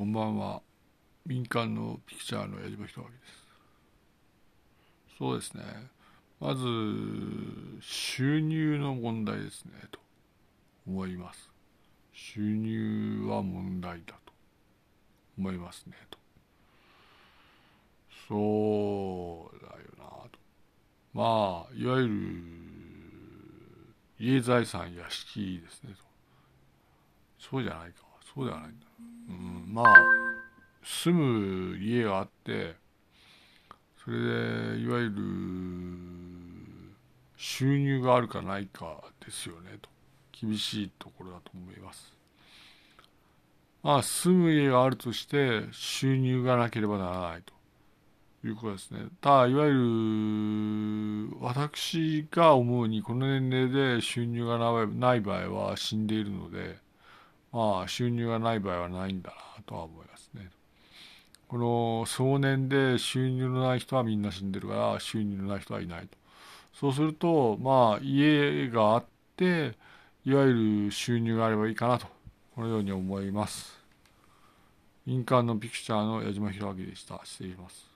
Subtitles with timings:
[0.00, 0.62] こんばんは。
[1.26, 5.18] 民間のピクチャーの矢島弘明です。
[5.18, 5.62] そうですね。
[6.40, 6.64] まず
[7.82, 10.00] 収入の問題ですねと
[10.86, 11.50] 思います。
[12.14, 14.32] 収入は問題だと
[15.36, 16.18] 思いますねと。
[18.26, 20.38] そうだよなと。
[21.12, 22.14] まあいわゆる
[24.18, 26.04] 家財産屋敷ですねと。
[27.38, 28.08] そうじゃないか。
[28.34, 28.86] そうではないんだ、
[29.28, 29.94] うん、まあ
[30.82, 32.74] 住む家があって
[34.04, 34.24] それで
[34.80, 35.14] いわゆる
[37.36, 39.88] 収入があるかないかですよねと。
[40.32, 42.12] 厳しいところだと思います。
[43.82, 47.54] まあ住む家があるとして収入がなければならないと。
[48.42, 49.00] いうことですね。
[49.20, 49.72] ただいわゆ
[51.30, 56.78] る私が思うにこの年齢で収入がない場合は死んでいるので
[57.52, 60.50] まあ収入がない場合はないんだなとは思いますね。
[61.48, 66.16] この壮年で収入のない人はみんな死んでるから収入のない人はいないと。
[66.72, 69.04] そうするとまあ家があっ
[69.36, 69.74] て
[70.24, 72.06] いわゆる収入があればいいかなと
[72.54, 73.78] このように思います。
[75.04, 77.20] 民間のピクチャーの矢島弘明でした。
[77.24, 77.89] 失礼します。